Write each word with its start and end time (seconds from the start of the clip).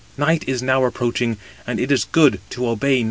Night 0.17 0.43
is 0.49 0.63
now 0.63 0.83
approaching, 0.85 1.37
and 1.67 1.79
it 1.79 1.91
is 1.91 2.05
good 2.05 2.39
to 2.49 2.67
obey 2.67 2.91
night." 2.95 2.99